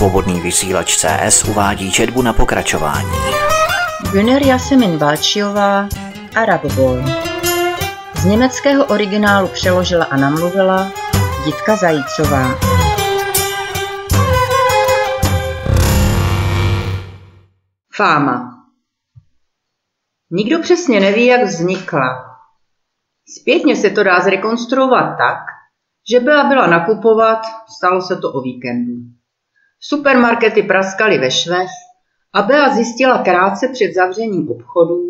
[0.00, 3.10] Svobodný vysílač CS uvádí četbu na pokračování.
[4.12, 5.88] Güner Jasemin Balčiová,
[6.36, 7.02] Arab Boy.
[8.16, 10.92] Z německého originálu přeložila a namluvila
[11.46, 12.58] Jitka Zajícová.
[17.96, 18.64] Fáma
[20.30, 22.36] Nikdo přesně neví, jak vznikla.
[23.40, 25.38] Zpětně se to dá zrekonstruovat tak,
[26.12, 27.42] že byla byla nakupovat,
[27.76, 29.19] stalo se to o víkendu.
[29.80, 31.70] Supermarkety praskaly ve švech
[32.32, 35.06] a Bea zjistila krátce před zavřením obchodů,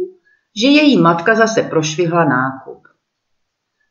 [0.62, 2.82] že její matka zase prošvihla nákup.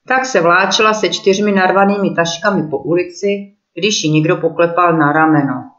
[0.07, 3.27] Tak se vláčela se čtyřmi narvanými taškami po ulici,
[3.79, 5.71] když ji někdo poklepal na rameno.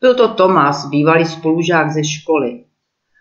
[0.00, 2.64] Byl to Tomás, bývalý spolužák ze školy.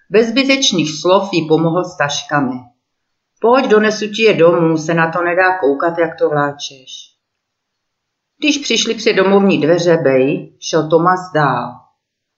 [0.10, 2.56] Bez zbytečných slov jí pomohl s taškami.
[3.42, 7.19] Pojď, donesu ti je domů, se na to nedá koukat, jak to vláčeš.
[8.42, 11.74] Když přišli před domovní dveře Bej, šel Tomas dál.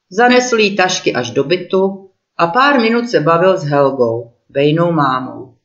[0.09, 5.55] Zanesl jí tašky až do bytu a pár minut se bavil s Helgou, Bejnou mámou.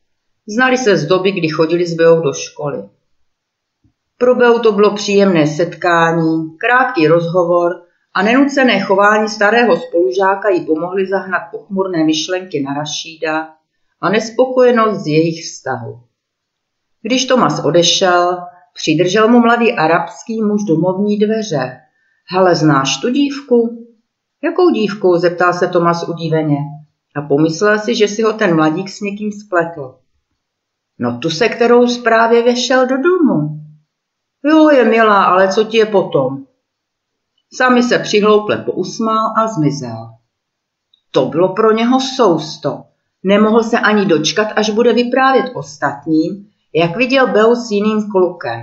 [0.47, 2.89] Znali se z doby, kdy chodili s Bejou do školy.
[4.17, 7.71] Pro Beu to bylo příjemné setkání, krátký rozhovor
[8.13, 13.49] a nenucené chování starého spolužáka jí pomohly zahnat pochmurné myšlenky na Rašída
[14.01, 15.99] a nespokojenost z jejich vztahu.
[17.01, 18.37] Když Tomas odešel,
[18.77, 21.77] Přidržel mu mladý arabský muž domovní dveře.
[22.29, 23.87] Hele, znáš tu dívku?
[24.43, 25.17] Jakou dívku?
[25.17, 26.57] zeptal se Tomas udíveně
[27.15, 29.95] a pomyslel si, že si ho ten mladík s někým spletl.
[30.99, 33.59] No tu se, kterou zprávě vešel do domu.
[34.45, 36.37] Jo, je milá, ale co ti je potom?
[37.53, 40.09] Sami se přihlouple pousmál a zmizel.
[41.11, 42.83] To bylo pro něho sousto.
[43.23, 46.46] Nemohl se ani dočkat, až bude vyprávět ostatním,
[46.77, 48.61] jak viděl Beu s jiným klukem.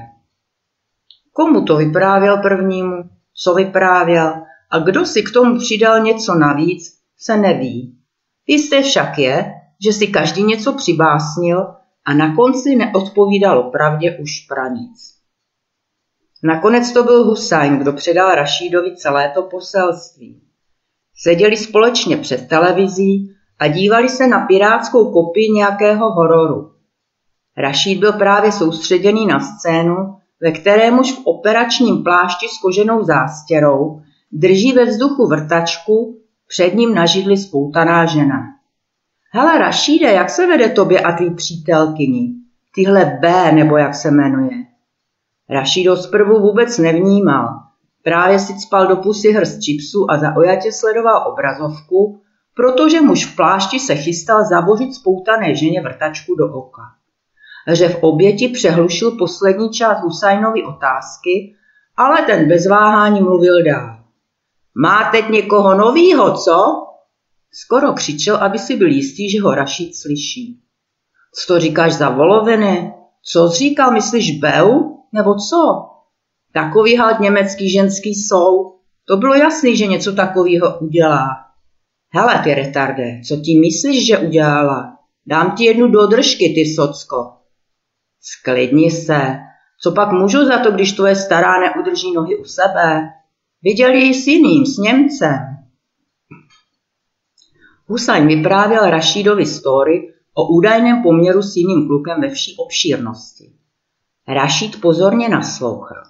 [1.32, 3.10] Komu to vyprávěl prvnímu,
[3.42, 4.34] co vyprávěl
[4.70, 7.98] a kdo si k tomu přidal něco navíc, se neví.
[8.46, 9.52] Jisté však je,
[9.84, 11.74] že si každý něco přibásnil
[12.04, 15.14] a na konci neodpovídalo pravdě už pranic.
[16.42, 20.42] Nakonec to byl Husajn, kdo předal Rašídovi celé to poselství.
[21.16, 26.73] Seděli společně před televizí a dívali se na pirátskou kopii nějakého hororu.
[27.56, 34.00] Rašíd byl právě soustředěný na scénu, ve kterém už v operačním plášti s koženou zástěrou
[34.32, 38.41] drží ve vzduchu vrtačku, před ním na židli spoutaná žena.
[39.32, 42.34] Hele, Rašíde, jak se vede tobě a tvý přítelkyni?
[42.75, 44.50] Tyhle B, nebo jak se jmenuje.
[45.50, 47.48] Rašído zprvu vůbec nevnímal.
[48.03, 52.21] Právě si spal do pusy hrst čipsu a zaojatě sledoval obrazovku,
[52.56, 56.82] protože muž v plášti se chystal zabořit spoutané ženě vrtačku do oka
[57.72, 61.54] že v oběti přehlušil poslední část Husajnovy otázky,
[61.97, 63.97] ale ten bez váhání mluvil dál.
[64.82, 66.86] Má teď někoho novýho, co?
[67.53, 70.60] Skoro křičel, aby si byl jistý, že ho Rašid slyší.
[71.34, 72.92] Co to říkáš za voloviny?
[73.22, 74.98] Co jsi říkal, myslíš Beu?
[75.12, 75.91] Nebo co?
[76.53, 78.74] Takový halt německý ženský jsou.
[79.04, 81.28] To bylo jasný, že něco takového udělá.
[82.10, 84.98] Hele, ty retarde, co ti myslíš, že udělala?
[85.26, 87.32] Dám ti jednu dodržky, ty socko.
[88.24, 89.38] Sklidni se.
[89.82, 93.08] Co pak můžu za to, když tvoje stará neudrží nohy u sebe?
[93.62, 95.38] Viděli ji s jiným, s Němcem.
[97.86, 103.52] Husajn vyprávěl Rašídovi story o údajném poměru s jiným klukem ve vší obšírnosti.
[104.28, 106.02] Rašíd pozorně naslouchal.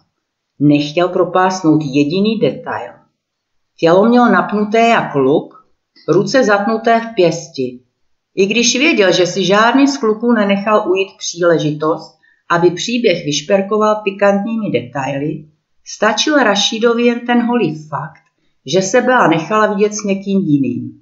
[0.58, 2.92] Nechtěl propásnout jediný detail.
[3.78, 5.66] Tělo měl napnuté jak luk,
[6.08, 7.80] ruce zatnuté v pěsti,
[8.34, 12.18] i když věděl, že si žádný z kluků nenechal ujít příležitost,
[12.50, 15.44] aby příběh vyšperkoval pikantními detaily,
[15.84, 18.22] stačil Rašídovi jen ten holý fakt,
[18.66, 21.00] že se byla nechala vidět s někým jiným.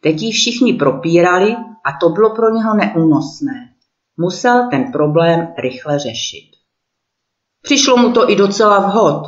[0.00, 3.72] Teď ji všichni propírali a to bylo pro něho neúnosné.
[4.16, 6.50] Musel ten problém rychle řešit.
[7.62, 9.22] Přišlo mu to i docela vhod.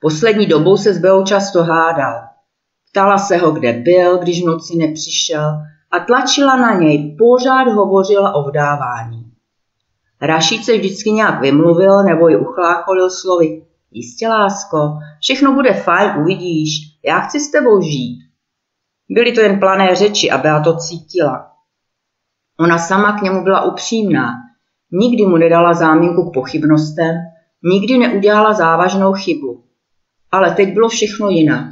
[0.00, 2.14] Poslední dobou se s Beou často hádal.
[2.90, 5.52] Ptala se ho, kde byl, když v noci nepřišel
[5.90, 9.32] a tlačila na něj, pořád hovořila o vdávání.
[10.22, 13.66] Rašíd se vždycky nějak vymluvil nebo ji uchlácholil slovy.
[13.90, 16.70] Jistě, lásko, všechno bude fajn, uvidíš,
[17.04, 18.18] já chci s tebou žít.
[19.10, 21.50] Byly to jen plané řeči a Bea to cítila.
[22.60, 24.32] Ona sama k němu byla upřímná,
[24.92, 27.16] nikdy mu nedala záminku k pochybnostem,
[27.62, 29.64] nikdy neudělala závažnou chybu.
[30.32, 31.66] Ale teď bylo všechno jinak.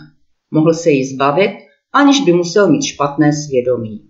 [0.50, 4.08] Mohl se jí zbavit, aniž by musel mít špatné svědomí.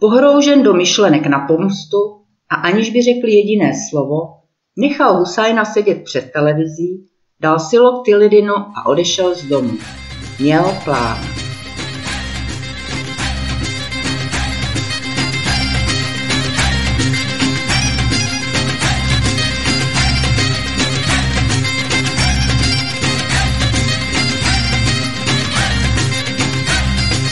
[0.00, 1.96] Pohroužen do myšlenek na pomstu
[2.50, 4.16] a aniž by řekl jediné slovo,
[4.76, 7.08] nechal Husajna sedět před televizí
[7.40, 9.78] dal si lok Tylidinu a odešel z domu.
[10.40, 11.37] Měl plán.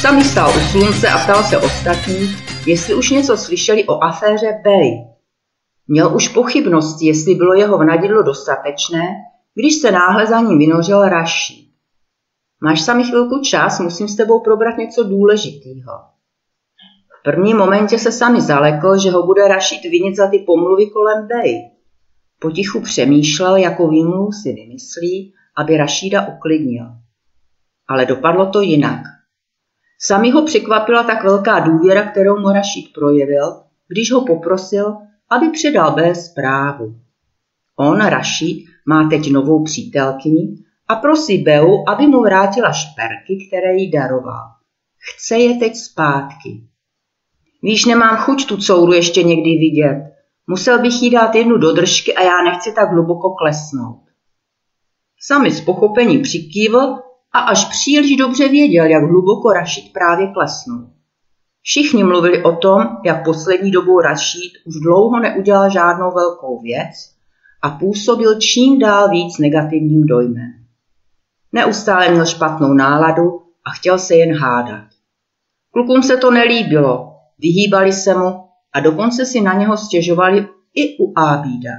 [0.06, 4.90] Sami stál u slunce a ptal se ostatních, jestli už něco slyšeli o aféře Bay.
[5.88, 9.08] Měl už pochybnosti, jestli bylo jeho vnadidlo dostatečné,
[9.54, 11.72] když se náhle za ním vynořil Raší.
[12.60, 15.92] Máš sami chvilku čas, musím s tebou probrat něco důležitého.
[17.20, 21.28] V prvním momentě se sami zalekl, že ho bude Rašit vinit za ty pomluvy kolem
[21.28, 21.54] Bay.
[22.38, 26.86] Potichu přemýšlel, jakou výmluvu si vymyslí, aby Rašída uklidnil.
[27.88, 29.15] Ale dopadlo to jinak.
[29.98, 34.96] Sami ho překvapila tak velká důvěra, kterou mu Rašid projevil, když ho poprosil,
[35.30, 36.94] aby předal B zprávu.
[37.76, 40.56] On, Rašid, má teď novou přítelkyni
[40.88, 44.42] a prosí Beu, aby mu vrátila šperky, které jí daroval.
[45.14, 46.62] Chce je teď zpátky.
[47.62, 50.12] Víš, nemám chuť tu couru ještě někdy vidět.
[50.46, 54.02] Musel bych jí dát jednu do držky a já nechci tak hluboko klesnout.
[55.20, 56.98] Sami z pochopení přikývl
[57.36, 60.90] a až příliš dobře věděl, jak hluboko Rašid právě klesnul.
[61.62, 66.94] Všichni mluvili o tom, jak poslední dobou Rašid už dlouho neudělal žádnou velkou věc
[67.62, 70.52] a působil čím dál víc negativním dojmem.
[71.52, 74.84] Neustále měl špatnou náladu a chtěl se jen hádat.
[75.72, 81.12] Klukům se to nelíbilo, vyhýbali se mu a dokonce si na něho stěžovali i u
[81.18, 81.70] Ábída.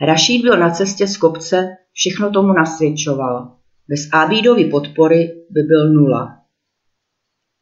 [0.00, 3.56] Rašíd byl na cestě z kopce, všechno tomu nasvědčovalo.
[3.88, 6.38] Bez Ábídovy podpory by byl nula.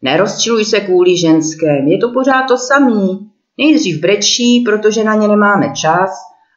[0.02, 3.30] Nerozčiluj se kvůli ženském, je to pořád to samý.
[3.58, 6.10] Nejdřív brečí, protože na ně nemáme čas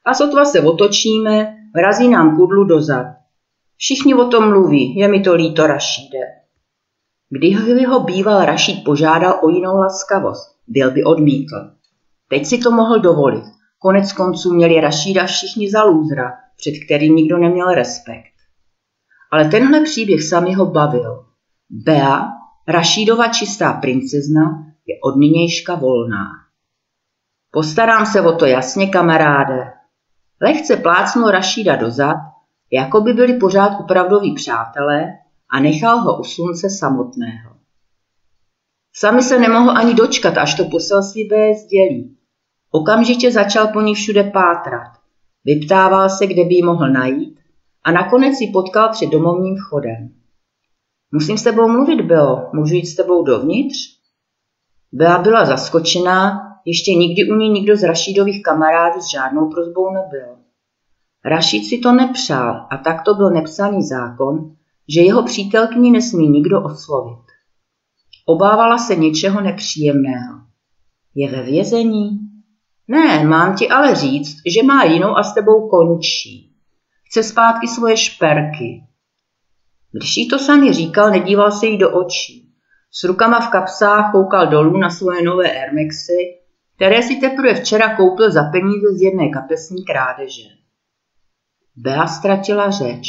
[0.06, 3.06] a sotva se otočíme, vrazí nám kudlu dozad.
[3.78, 6.20] Všichni o tom mluví, je mi to líto Rašíde.
[7.30, 11.56] Kdyby ho býval Rašíd požádal o jinou laskavost, byl by odmítl.
[12.30, 13.44] Teď si to mohl dovolit.
[13.80, 18.37] Konec konců měli Rašída všichni za lůzra, před kterým nikdo neměl respekt.
[19.32, 21.26] Ale tenhle příběh sami ho bavil.
[21.70, 22.28] Bea,
[22.68, 24.44] Rašídova čistá princezna,
[24.86, 26.26] je od nynějška volná.
[27.52, 29.74] Postarám se o to jasně, kamaráde.
[30.42, 32.18] Lehce plácnul Rašída dozad,
[32.72, 35.06] jako by byli pořád opravdoví přátelé
[35.50, 37.56] a nechal ho u slunce samotného.
[38.94, 42.18] Sami se nemohl ani dočkat, až to poselství B sdělí.
[42.72, 44.92] Okamžitě začal po ní všude pátrat.
[45.46, 47.37] Vyptával se, kde by ji mohl najít
[47.88, 50.10] a nakonec ji potkal před domovním vchodem.
[51.12, 53.78] Musím s tebou mluvit, Beo, můžu jít s tebou dovnitř?
[54.92, 60.36] Bea byla zaskočená, ještě nikdy u ní nikdo z Rašídových kamarádů s žádnou prozbou nebyl.
[61.26, 64.56] Rašíd si to nepřál a tak to byl nepsaný zákon,
[64.96, 67.26] že jeho přítelkyni nesmí nikdo oslovit.
[68.26, 70.40] Obávala se něčeho nepříjemného.
[71.16, 72.10] Je ve vězení?
[72.88, 76.57] Ne, mám ti ale říct, že má jinou a s tebou končí.
[77.10, 78.84] Chce zpátky svoje šperky.
[79.92, 82.54] Když jí to sami říkal, nedíval se jí do očí.
[82.92, 86.18] S rukama v kapsách koukal dolů na svoje nové Airmaxy,
[86.76, 90.50] které si teprve včera koupil za peníze z jedné kapesní krádeže.
[91.76, 93.08] Bea ztratila řeč.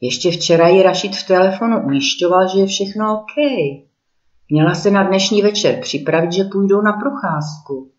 [0.00, 3.34] Ještě včera ji Rašit v telefonu ujišťoval, že je všechno OK.
[4.50, 7.92] Měla se na dnešní večer připravit, že půjdou na procházku.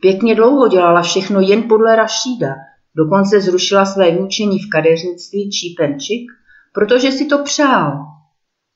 [0.00, 2.48] Pěkně dlouho dělala všechno jen podle Rašída,
[2.96, 6.30] Dokonce zrušila své vyučení v kadeřnictví Čípenčik,
[6.72, 7.92] protože si to přál.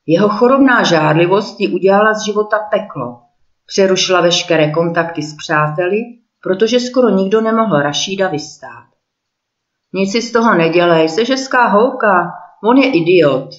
[0.07, 3.21] Jeho chorobná žádlivost ji udělala z života peklo.
[3.67, 5.99] Přerušila veškeré kontakty s přáteli,
[6.43, 8.87] protože skoro nikdo nemohl Rašída vystát.
[9.93, 12.33] Nic si z toho nedělej, jsi žeská holka,
[12.65, 13.50] on je idiot.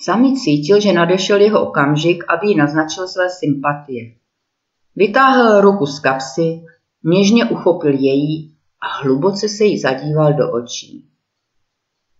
[0.00, 4.14] Sami cítil, že nadešel jeho okamžik, aby jí naznačil své sympatie.
[4.96, 6.60] Vytáhl ruku z kapsy,
[7.04, 11.08] něžně uchopil její a hluboce se jí zadíval do očí.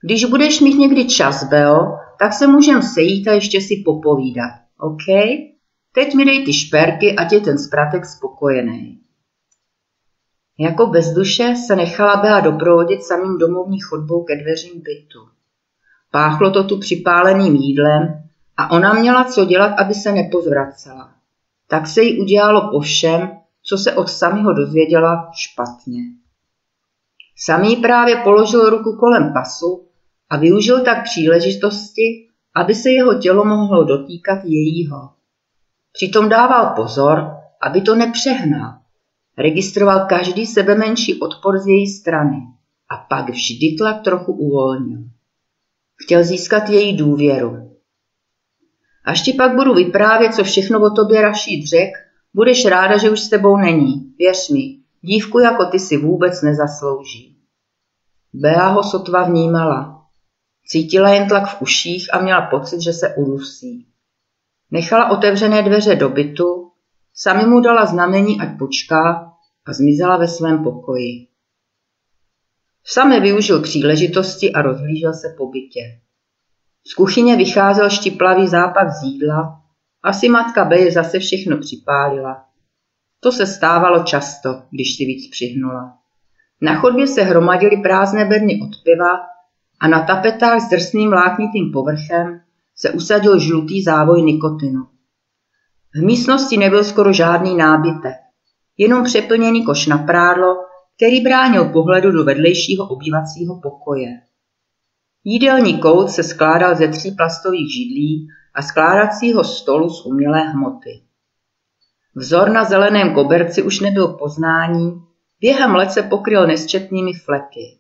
[0.03, 1.79] Když budeš mít někdy čas, Beo,
[2.19, 5.07] tak se můžem sejít a ještě si popovídat, OK?
[5.93, 9.01] Teď mi dej ty šperky, ať je ten spratek spokojený.
[10.59, 15.29] Jako bez duše se nechala Bea doprovodit samým domovní chodbou ke dveřím bytu.
[16.11, 18.23] Páchlo to tu připáleným jídlem
[18.57, 21.15] a ona měla co dělat, aby se nepozvracela.
[21.69, 23.31] Tak se jí udělalo po všem,
[23.63, 26.03] co se od samého dozvěděla špatně.
[27.41, 29.89] Samý právě položil ruku kolem pasu
[30.31, 35.11] a využil tak příležitosti, aby se jeho tělo mohlo dotýkat jejího.
[35.93, 37.31] Přitom dával pozor,
[37.63, 38.79] aby to nepřehnal.
[39.39, 42.37] Registroval každý sebemenší odpor z její strany.
[42.91, 44.99] a pak vždy tlak trochu uvolnil.
[45.97, 47.79] Chtěl získat její důvěru.
[49.05, 51.91] Až ti pak budu vyprávět, co všechno o tobě Rašít řek,
[52.35, 54.15] budeš ráda, že už s tebou není.
[54.19, 57.39] Věř mi, dívku jako ty si vůbec nezaslouží.
[58.33, 60.05] Bea ho sotva vnímala.
[60.67, 63.89] Cítila jen tlak v uších a měla pocit, že se udusí.
[64.71, 66.73] Nechala otevřené dveře do bytu,
[67.15, 69.33] sami mu dala znamení, ať počká
[69.67, 71.29] a zmizela ve svém pokoji.
[72.85, 76.01] Sami využil příležitosti a rozhlížel se po bytě.
[76.87, 79.63] Z kuchyně vycházel štiplavý zápach z jídla,
[80.03, 82.48] asi matka Beje zase všechno připálila.
[83.21, 85.99] To se stávalo často, když si víc přihnula.
[86.61, 89.19] Na chodbě se hromadily prázdné bedny od piva
[89.81, 92.41] a na tapetách s drsným vláknitým povrchem
[92.77, 94.87] se usadil žlutý závoj nikotinu.
[95.95, 98.17] V místnosti nebyl skoro žádný nábytek,
[98.79, 100.57] jenom přeplněný koš na prádlo,
[100.97, 104.21] který bránil pohledu do vedlejšího obývacího pokoje.
[105.25, 111.03] Jídelní kout se skládal ze tří plastových židlí a skládacího stolu z umělé hmoty.
[112.19, 115.03] Vzor na zeleném koberci už nebyl poznání,
[115.41, 117.79] během let se pokryl nesčetnými fleky.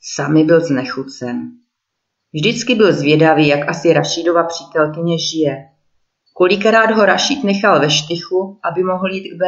[0.00, 1.50] Sami byl znechucen.
[2.32, 5.56] Vždycky byl zvědavý, jak asi Rašídova přítelkyně žije.
[6.34, 9.46] Kolikrát ho Rašíd nechal ve štychu, aby mohl jít k B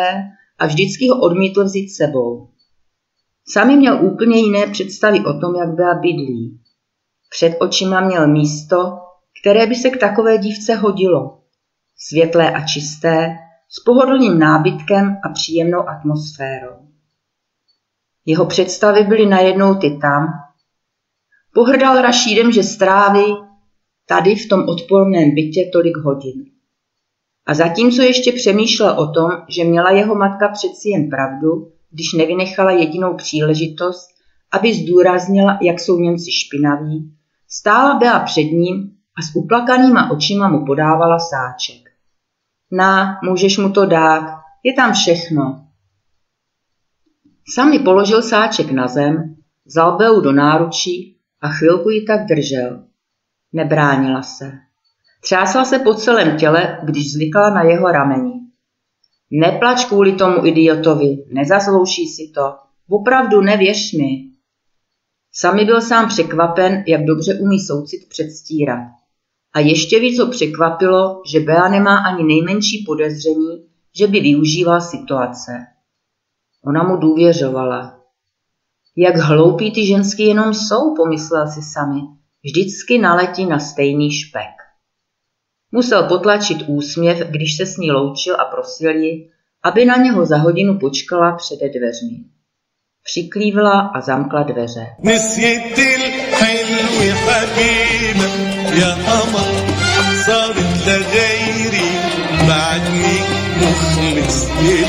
[0.59, 2.49] a vždycky ho odmítl vzít sebou.
[3.49, 6.61] Sami měl úplně jiné představy o tom, jak Bea bydlí.
[7.31, 8.99] Před očima měl místo,
[9.41, 11.39] které by se k takové dívce hodilo.
[11.97, 13.37] Světlé a čisté,
[13.69, 16.77] s pohodlným nábytkem a příjemnou atmosférou.
[18.27, 20.27] Jeho představy byly najednou ty tam.
[21.55, 23.37] Pohrdal Rašídem, že stráví
[24.07, 26.45] tady v tom odporném bytě tolik hodin.
[27.47, 32.71] A zatímco ještě přemýšlel o tom, že měla jeho matka přeci jen pravdu, když nevynechala
[32.71, 34.09] jedinou příležitost,
[34.53, 37.13] aby zdůraznila, jak jsou Němci špinaví,
[37.49, 41.88] stála byla před ním a s uplakanýma očima mu podávala sáček.
[42.73, 45.65] Na, můžeš mu to dát, je tam všechno.
[47.55, 52.85] Sami položil sáček na zem, vzal Beu do náručí a chvilku ji tak držel.
[53.53, 54.53] Nebránila se.
[55.21, 58.33] Třásla se po celém těle, když zvykala na jeho rameni.
[59.31, 62.57] Neplač kvůli tomu idiotovi, nezaslouší si to.
[62.89, 64.29] Opravdu nevěř mi.
[65.33, 68.98] Sami byl sám překvapen, jak dobře umí soucit předstírat.
[69.59, 73.65] A ještě víc ho překvapilo, že Bea nemá ani nejmenší podezření,
[73.99, 75.53] že by využíval situace.
[76.65, 78.01] Ona mu důvěřovala.
[78.97, 82.01] Jak hloupí ty ženský jenom jsou, pomyslel si sami.
[82.45, 84.55] Vždycky naletí na stejný špek.
[85.73, 89.29] Musel potlačit úsměv, když se s ní loučil a prosil ji,
[89.63, 92.25] aby na něho za hodinu počkala před dveřmi.
[93.05, 94.87] Přiklívla a zamkla dveře.
[98.79, 99.65] يا قمر
[100.27, 101.91] صارت لغيري
[102.49, 103.19] بعدني
[103.63, 104.45] مخلص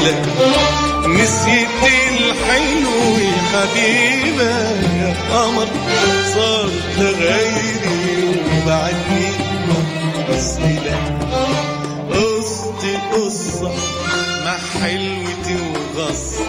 [0.06, 0.24] لك
[1.08, 4.52] نسيت الحلو يا حبيبة
[5.02, 5.68] يا قمر
[6.36, 9.30] صارت لغيري وبعدني
[9.68, 11.18] مخلص لك
[12.12, 13.72] قصت قصة
[14.46, 15.58] مع حلوتي
[15.96, 16.46] وغصة.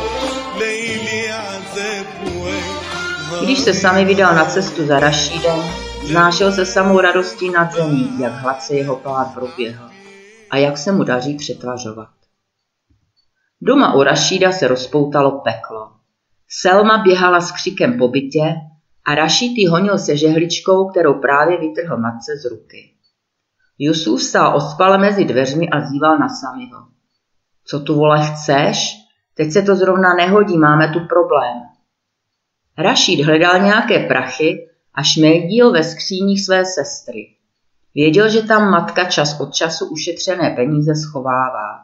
[0.61, 2.07] ليلي عذاب
[2.37, 5.61] ونهاري Když se sami vydal na cestu za Rašídem,
[6.11, 9.91] znášel se samou radostí nad zemí, jak hladce jeho plán proběhl
[10.51, 12.09] a jak se mu daří přetvařovat.
[13.61, 15.91] Doma u Rašída se rozpoutalo peklo.
[16.49, 18.55] Selma běhala s křikem po bytě
[19.07, 22.95] a Rašíd ji honil se žehličkou, kterou právě vytrhl matce z ruky.
[23.79, 26.79] Jusuf stál ospale mezi dveřmi a zýval na Samiho.
[27.65, 28.95] Co tu vole chceš?
[29.35, 31.57] Teď se to zrovna nehodí, máme tu problém.
[32.79, 37.27] Rašíd hledal nějaké prachy a šmejdíl ve skříních své sestry.
[37.95, 41.79] Věděl, že tam matka čas od času ušetřené peníze schovává.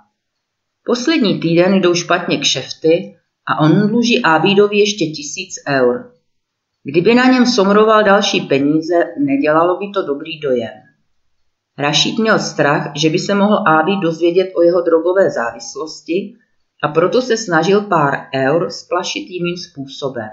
[0.84, 6.12] Poslední týden jdou špatně kšefty a on dluží Ábídovi ještě tisíc eur.
[6.84, 10.72] Kdyby na něm somroval další peníze, nedělalo by to dobrý dojem.
[11.78, 16.34] Rašíd měl strach, že by se mohl Ábí dozvědět o jeho drogové závislosti
[16.82, 20.28] a proto se snažil pár eur splašit jiným způsobem.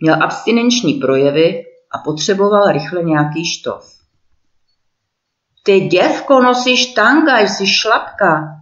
[0.00, 1.64] Měl abstinenční projevy
[1.94, 3.94] a potřeboval rychle nějaký štof.
[5.62, 8.60] Ty děvko nosíš tanga, jsi šlapka,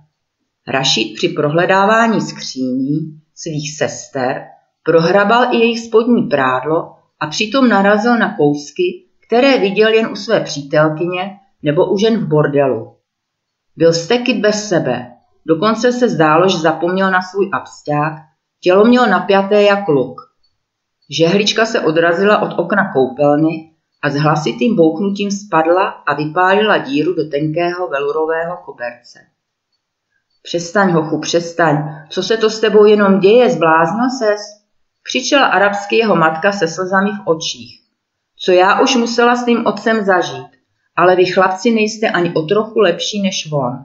[0.68, 4.42] Rašid při prohledávání skříní svých sester
[4.82, 10.40] prohrabal i jejich spodní prádlo a přitom narazil na kousky, které viděl jen u své
[10.40, 11.30] přítelkyně
[11.62, 12.96] nebo u žen v bordelu.
[13.76, 15.12] Byl steky bez sebe,
[15.46, 18.12] dokonce se zdálo, že zapomněl na svůj absťák,
[18.60, 20.31] tělo měl napjaté jak luk.
[21.18, 23.70] Žehlička se odrazila od okna koupelny
[24.02, 29.18] a s hlasitým bouchnutím spadla a vypálila díru do tenkého velurového koberce.
[30.42, 31.76] Přestaň, hochu, přestaň,
[32.08, 34.40] co se to s tebou jenom děje, zbláznil ses?
[35.02, 37.80] Křičela arabsky jeho matka se slzami v očích.
[38.36, 40.50] Co já už musela s tím otcem zažít,
[40.96, 43.84] ale vy chlapci nejste ani o trochu lepší než on.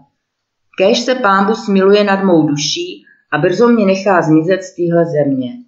[0.78, 5.67] Kéž se pámbu smiluje nad mou duší a brzo mě nechá zmizet z téhle země.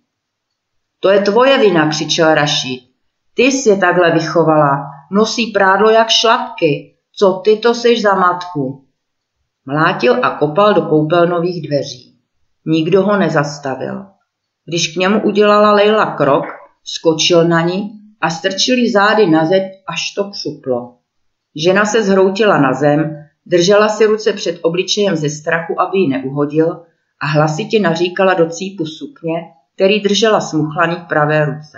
[0.99, 2.89] To je tvoje vina, křičel Rašid.
[3.33, 6.95] Ty jsi je takhle vychovala, nosí prádlo jak šlapky.
[7.15, 8.85] Co ty to seš za matku?
[9.65, 12.15] Mlátil a kopal do koupelnových dveří.
[12.65, 14.05] Nikdo ho nezastavil.
[14.65, 16.45] Když k němu udělala Leila krok,
[16.83, 17.91] skočil na ní
[18.21, 20.95] a strčili zády na zeď, až to křuplo.
[21.65, 26.85] Žena se zhroutila na zem, držela si ruce před obličejem ze strachu, aby ji neuhodil
[27.21, 29.33] a hlasitě naříkala do cípu sukně,
[29.79, 31.77] který držela smuchlaný v pravé ruce.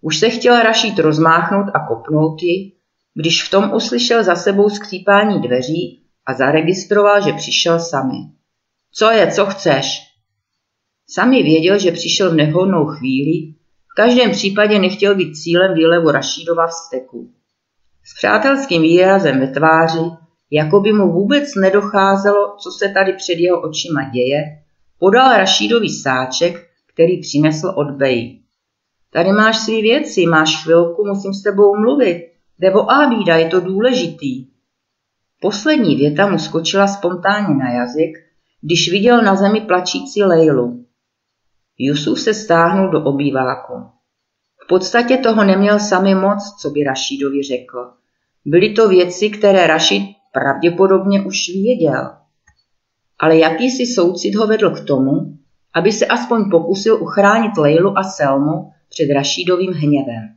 [0.00, 2.72] Už se chtěla Rašít rozmáchnout a kopnout ji,
[3.14, 8.16] když v tom uslyšel za sebou skřípání dveří a zaregistroval, že přišel sami.
[8.92, 9.98] Co je, co chceš?
[11.08, 13.54] Sami věděl, že přišel v nevhodnou chvíli,
[13.92, 17.30] v každém případě nechtěl být cílem výlevu Rašídova vzteku.
[18.04, 20.10] S přátelským výrazem ve tváři,
[20.50, 24.42] jako by mu vůbec nedocházelo, co se tady před jeho očima děje,
[24.98, 26.66] podal Rašídovi sáček,
[26.96, 28.40] který přinesl od Bej.
[29.12, 32.32] Tady máš svý věci, máš chvilku, musím s tebou mluvit.
[32.58, 34.46] Jde o Ábída, je to důležitý.
[35.40, 38.18] Poslední věta mu skočila spontánně na jazyk,
[38.60, 40.86] když viděl na zemi plačící Lejlu.
[41.78, 43.74] Jusuf se stáhnul do obýváku.
[44.64, 47.90] V podstatě toho neměl sami moc, co by Rašídovi řekl.
[48.44, 52.10] Byly to věci, které Rašid pravděpodobně už věděl.
[53.18, 55.38] Ale jakýsi soucit ho vedl k tomu,
[55.76, 60.28] aby se aspoň pokusil uchránit Lejlu a Selmu před Rašídovým hněvem.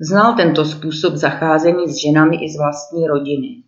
[0.00, 3.62] Znal tento způsob zacházení s ženami i z vlastní rodiny.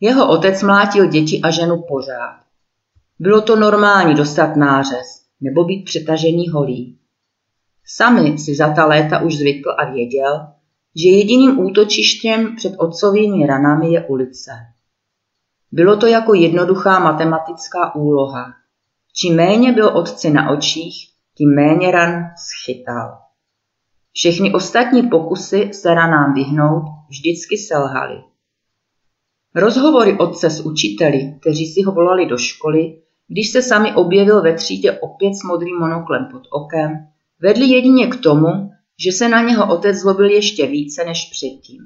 [0.00, 2.40] Jeho otec mlátil děti a ženu pořád.
[3.18, 6.98] Bylo to normální dostat nářez nebo být přetažený holí.
[7.86, 10.46] Sami si za ta léta už zvykl a věděl,
[10.96, 14.50] že jediným útočištěm před otcovými ranami je ulice.
[15.72, 18.61] Bylo to jako jednoduchá matematická úloha.
[19.20, 23.18] Čím méně byl otci na očích, tím méně ran schytal.
[24.12, 28.22] Všechny ostatní pokusy se ranám vyhnout vždycky selhaly.
[29.54, 34.54] Rozhovory otce s učiteli, kteří si ho volali do školy, když se sami objevil ve
[34.54, 36.90] třídě opět s modrým monoklem pod okem,
[37.40, 38.70] vedli jedině k tomu,
[39.04, 41.80] že se na něho otec zlobil ještě více než předtím.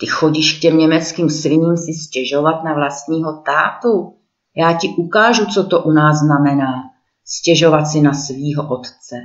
[0.00, 4.19] Ty chodíš k těm německým sviním si stěžovat na vlastního tátu?
[4.56, 6.90] Já ti ukážu, co to u nás znamená,
[7.24, 9.16] stěžovat si na svýho otce.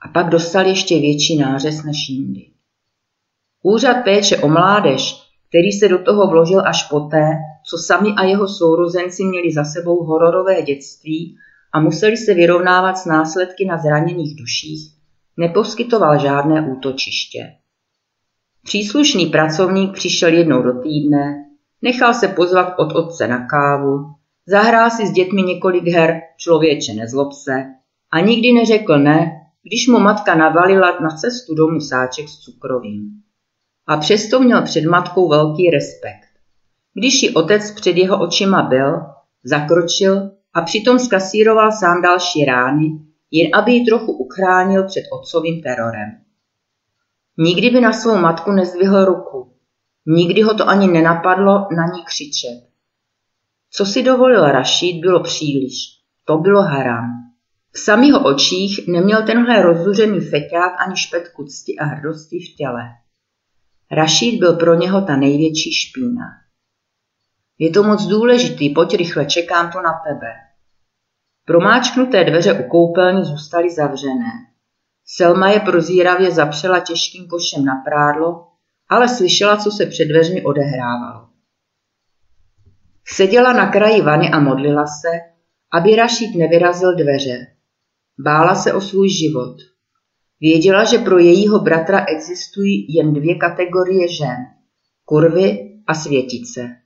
[0.00, 2.46] A pak dostal ještě větší nářez než jindy.
[3.62, 7.28] Úřad péče o mládež, který se do toho vložil až poté,
[7.66, 11.36] co sami a jeho sourozenci měli za sebou hororové dětství
[11.72, 14.94] a museli se vyrovnávat s následky na zraněných duších,
[15.36, 17.54] neposkytoval žádné útočiště.
[18.64, 21.49] Příslušný pracovník přišel jednou do týdne,
[21.82, 24.14] nechal se pozvat od otce na kávu,
[24.46, 27.64] zahrál si s dětmi několik her člověče nezlob se
[28.12, 33.10] a nikdy neřekl ne, když mu matka navalila na cestu domů sáček s cukrovým.
[33.86, 36.30] A přesto měl před matkou velký respekt.
[36.94, 39.00] Když ji otec před jeho očima byl,
[39.44, 42.84] zakročil a přitom skasíroval sám další rány,
[43.30, 46.10] jen aby ji trochu uchránil před otcovým terorem.
[47.38, 49.52] Nikdy by na svou matku nezdvihl ruku.
[50.06, 52.70] Nikdy ho to ani nenapadlo na ní křičet.
[53.70, 55.74] Co si dovolil Rašid, bylo příliš.
[56.24, 57.10] To bylo haram.
[57.72, 62.82] V samých očích neměl tenhle rozzuřený feťák ani špetku cti a hrdosti v těle.
[63.90, 66.24] Rašid byl pro něho ta největší špína.
[67.58, 70.32] Je to moc důležitý, pojď rychle, čekám to na tebe.
[71.44, 74.32] Promáčknuté dveře u koupelny zůstaly zavřené.
[75.04, 78.49] Selma je prozíravě zapřela těžkým košem na prádlo,
[78.90, 81.28] ale slyšela, co se před dveřmi odehrávalo.
[83.06, 85.08] Seděla na kraji vany a modlila se,
[85.72, 87.46] aby Rašid nevyrazil dveře.
[88.24, 89.56] Bála se o svůj život.
[90.40, 94.36] Věděla, že pro jejího bratra existují jen dvě kategorie žen.
[95.04, 96.76] Kurvy a světice.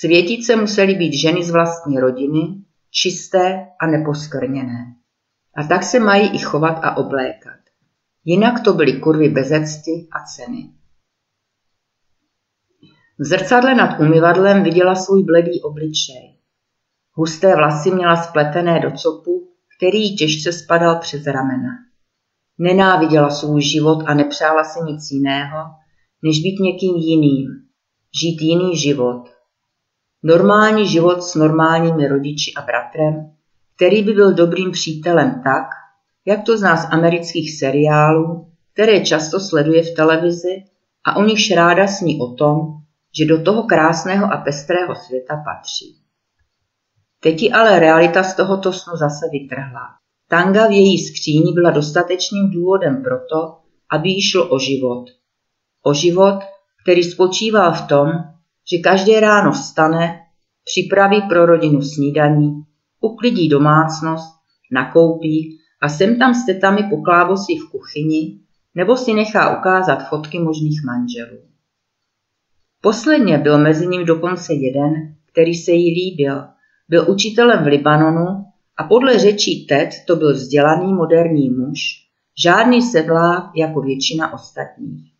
[0.00, 2.40] Světice musely být ženy z vlastní rodiny,
[2.90, 4.94] čisté a neposkrněné.
[5.56, 7.60] A tak se mají i chovat a oblékat.
[8.24, 10.79] Jinak to byly kurvy bezecti a ceny.
[13.20, 16.36] V zrcadle nad umyvadlem viděla svůj bledý obličej.
[17.12, 21.68] Husté vlasy měla spletené do copu, který těžce spadal přes ramena.
[22.58, 25.58] Nenáviděla svůj život a nepřála si nic jiného,
[26.22, 27.48] než být někým jiným,
[28.22, 29.24] žít jiný život.
[30.22, 33.32] Normální život s normálními rodiči a bratrem,
[33.76, 35.66] který by byl dobrým přítelem tak,
[36.26, 40.64] jak to zná z amerických seriálů, které často sleduje v televizi
[41.04, 42.79] a o nichž ráda sní o tom,
[43.18, 45.96] že do toho krásného a pestrého světa patří.
[47.22, 49.86] Teď ji ale realita z tohoto snu zase vytrhla.
[50.28, 53.58] Tanga v její skříni byla dostatečným důvodem pro to,
[53.92, 55.04] aby jí šlo o život.
[55.82, 56.40] O život,
[56.82, 58.08] který spočíval v tom,
[58.72, 60.20] že každé ráno vstane,
[60.64, 62.50] připraví pro rodinu snídaní,
[63.00, 64.34] uklidí domácnost,
[64.72, 68.40] nakoupí a sem tam s tetami poklábosí v kuchyni
[68.74, 71.49] nebo si nechá ukázat fotky možných manželů.
[72.80, 76.44] Posledně byl mezi ním dokonce jeden, který se jí líbil.
[76.88, 78.44] Byl učitelem v Libanonu
[78.76, 81.80] a podle řečí Ted to byl vzdělaný moderní muž,
[82.42, 85.12] žádný sedlák jako většina ostatních.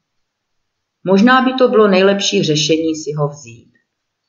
[1.04, 3.72] Možná by to bylo nejlepší řešení si ho vzít.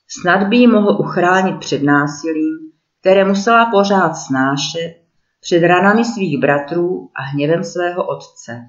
[0.08, 2.58] Snad by ji mohl uchránit před násilím,
[3.00, 4.96] které musela pořád snášet,
[5.42, 8.62] před ranami svých bratrů a hněvem svého otce.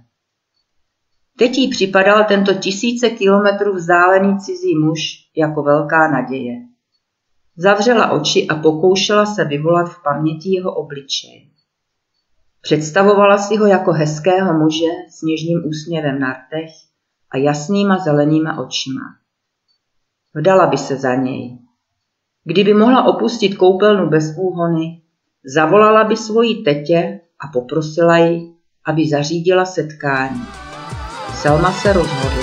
[1.38, 5.01] Teď jí připadal tento tisíce kilometrů vzdálený cizí muž
[5.37, 6.55] jako velká naděje.
[7.57, 11.51] Zavřela oči a pokoušela se vyvolat v paměti jeho obličej.
[12.62, 16.71] Představovala si ho jako hezkého muže s něžným úsměvem na rtech
[17.31, 19.01] a jasnýma zelenýma očima.
[20.35, 21.59] Vdala by se za něj.
[22.45, 25.03] Kdyby mohla opustit koupelnu bez úhony,
[25.45, 28.55] zavolala by svoji tetě a poprosila ji,
[28.87, 30.42] aby zařídila setkání.
[31.42, 32.42] Selma se rozhodla.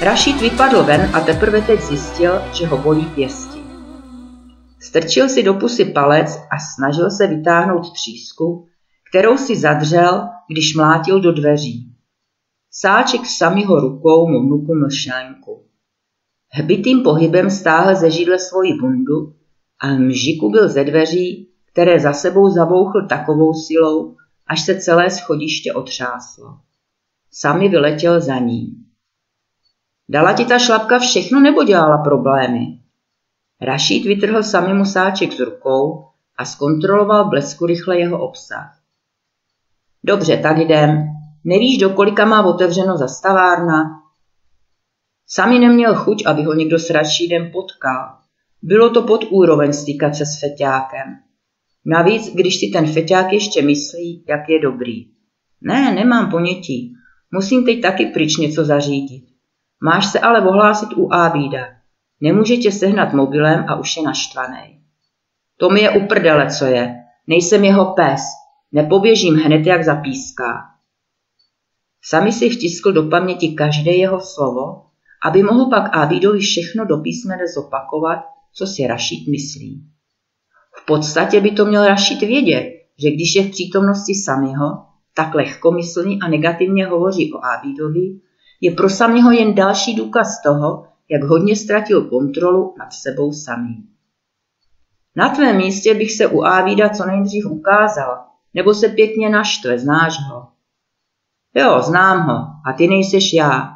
[0.00, 3.60] Rašít vypadl ven a teprve teď zjistil, že ho bolí pěsti.
[4.80, 8.66] Strčil si do pusy palec a snažil se vytáhnout třísku,
[9.10, 11.95] kterou si zadřel, když mlátil do dveří.
[12.78, 15.64] Sáček samýho rukou mu vnuku mlšánku.
[16.52, 19.34] Hbitým pohybem stáhl ze židle svoji bundu
[19.80, 25.72] a mžiku byl ze dveří, které za sebou zabouchl takovou silou, až se celé schodiště
[25.72, 26.58] otřáslo.
[27.30, 28.84] Sami vyletěl za ním.
[30.08, 32.80] Dala ti ta šlapka všechno nebo dělala problémy?
[33.60, 36.04] Rašít vytrhl sami sáček z rukou
[36.38, 38.78] a zkontroloval blesku rychle jeho obsah.
[40.04, 41.15] Dobře, tak jdem,
[41.48, 44.02] Nevíš, do kolika má otevřeno zastavárna?
[45.26, 48.18] Sami neměl chuť, aby ho někdo s Rašídem potkal.
[48.62, 51.16] Bylo to pod úroveň stýkat se s feťákem.
[51.84, 55.06] Navíc, když si ten feťák ještě myslí, jak je dobrý.
[55.60, 56.94] Ne, nemám ponětí.
[57.32, 59.24] Musím teď taky pryč něco zařídit.
[59.82, 61.66] Máš se ale ohlásit u Ábída.
[62.20, 64.80] Nemůže tě sehnat mobilem a už je naštvaný.
[65.56, 66.94] To mi je uprdele, co je.
[67.26, 68.22] Nejsem jeho pes.
[68.72, 70.75] Nepoběžím hned, jak zapíská.
[72.08, 74.82] Sami si vtiskl do paměti každé jeho slovo,
[75.26, 78.18] aby mohl pak Ábídovi všechno do písmene zopakovat,
[78.52, 79.82] co si Rašít myslí.
[80.76, 86.22] V podstatě by to měl Rašít vědět, že když je v přítomnosti samého, tak lehkomyslný
[86.22, 88.20] a negativně hovoří o Ábídovi,
[88.60, 93.88] je pro samého jen další důkaz toho, jak hodně ztratil kontrolu nad sebou samým.
[95.16, 100.14] Na tvém místě bych se u Ávída co nejdřív ukázal, nebo se pěkně naštve, znáš
[100.30, 100.55] ho.
[101.56, 102.34] Jo, znám ho.
[102.66, 103.72] A ty nejseš já.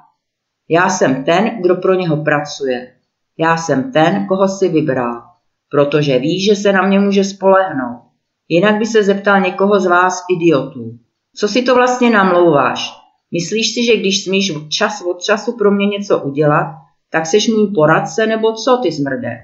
[0.69, 2.93] Já jsem ten, kdo pro něho pracuje.
[3.39, 5.23] Já jsem ten, koho si vybral.
[5.71, 8.03] Protože ví, že se na mě může spolehnout.
[8.49, 10.99] Jinak by se zeptal někoho z vás idiotů.
[11.35, 12.93] Co si to vlastně namlouváš?
[13.33, 16.75] Myslíš si, že když smíš čas od času pro mě něco udělat,
[17.11, 19.39] tak seš můj poradce nebo co ty zmrde?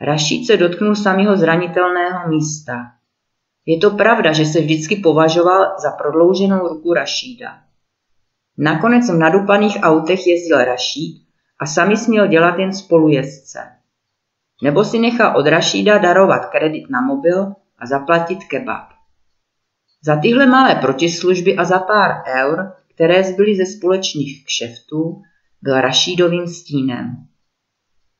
[0.00, 2.74] Rašíd se dotknul samého zranitelného místa.
[3.66, 7.58] Je to pravda, že se vždycky považoval za prodlouženou ruku Rašída.
[8.58, 11.26] Nakonec v nadupaných autech jezdil Rašíd
[11.58, 13.58] a sami směl dělat jen spolujezdce.
[14.62, 18.88] Nebo si nechal od Rašída darovat kredit na mobil a zaplatit kebab.
[20.04, 25.22] Za tyhle malé protislužby a za pár eur, které zbyly ze společných kšeftů,
[25.62, 27.16] byl Rašídovým stínem.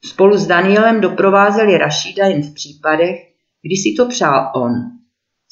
[0.04, 3.16] Spolu s Danielem doprovázeli Rašída jen v případech,
[3.62, 4.72] kdy si to přál on–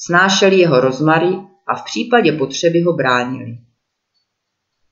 [0.00, 1.28] snášeli jeho rozmary
[1.68, 3.58] a v případě potřeby ho bránili.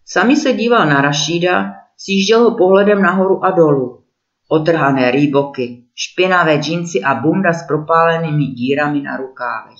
[0.06, 4.04] Sami se díval na Rašída, sjížděl ho pohledem nahoru a dolů.
[4.48, 9.78] Otrhané rýboky, špinavé džínsy a bunda s propálenými dírami na rukávech.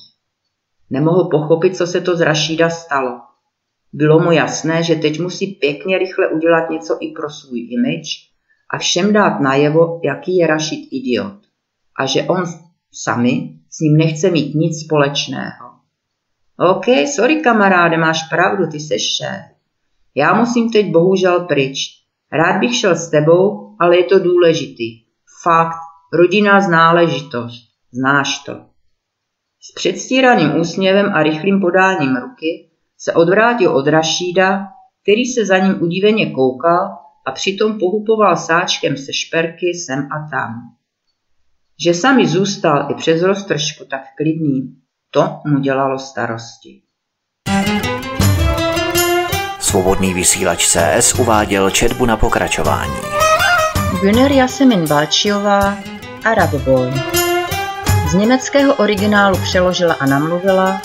[0.91, 3.21] Nemohl pochopit, co se to z Rašída stalo.
[3.93, 8.11] Bylo mu jasné, že teď musí pěkně rychle udělat něco i pro svůj image
[8.75, 11.39] a všem dát najevo, jaký je Rašid idiot
[11.99, 12.45] a že on
[12.93, 15.69] sami s ním nechce mít nic společného.
[16.59, 19.45] OK, sorry kamaráde, máš pravdu, ty seš šéf.
[20.15, 21.79] Já musím teď bohužel pryč.
[22.33, 25.03] Rád bych šel s tebou, ale je to důležitý.
[25.43, 25.79] Fakt,
[26.13, 27.69] rodinná ználežitost.
[27.93, 28.53] Znáš to.
[29.61, 34.67] S předstíraným úsměvem a rychlým podáním ruky se odvrátil od Rašída,
[35.03, 40.78] který se za ním udíveně koukal a přitom pohupoval sáčkem se šperky sem a tam.
[41.85, 44.75] Že sami zůstal i přes roztržku tak klidný,
[45.11, 46.83] to mu dělalo starosti.
[49.61, 52.97] Svobodný vysílač CS uváděl četbu na pokračování.
[54.01, 55.79] Güner Jasemin Balčiová
[56.25, 56.91] Arab Boy.
[58.11, 60.81] Z německého originálu přeložila a namluvila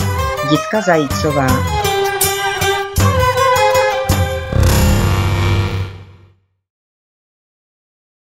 [0.50, 1.83] Ditka Zajícová.